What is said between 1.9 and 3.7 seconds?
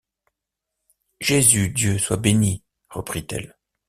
soit béni! reprit-elle.